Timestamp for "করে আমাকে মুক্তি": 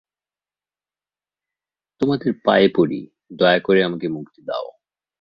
3.59-4.41